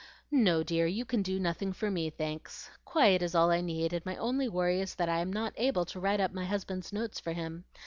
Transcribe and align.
"No, 0.31 0.63
dear, 0.63 0.87
you 0.87 1.05
can 1.05 1.21
do 1.21 1.39
nothing 1.39 1.73
for 1.73 1.91
me, 1.91 2.09
thanks. 2.09 2.71
Quiet 2.85 3.21
is 3.21 3.35
all 3.35 3.51
I 3.51 3.61
need, 3.61 3.93
and 3.93 4.03
my 4.03 4.15
only 4.17 4.49
worry 4.49 4.81
is 4.81 4.95
that 4.95 5.09
I 5.09 5.19
am 5.19 5.31
not 5.31 5.53
able 5.57 5.85
to 5.85 5.99
write 5.99 6.19
up 6.19 6.33
my 6.33 6.45
husband's 6.45 6.91
notes 6.91 7.19
for 7.19 7.33
him. 7.33 7.65